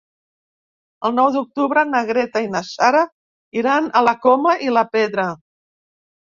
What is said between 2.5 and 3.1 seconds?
na Sara